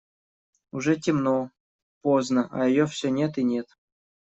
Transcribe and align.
Уже 0.71 0.95
темно, 1.03 1.51
поздно, 2.01 2.47
а 2.51 2.67
ее 2.67 2.87
все 2.87 3.11
нет 3.11 3.37
и 3.37 3.43
нет. 3.43 3.67